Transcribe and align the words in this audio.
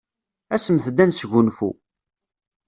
Asemt-d 0.53 0.85
ad 0.89 0.97
nesgunfu. 1.09 1.71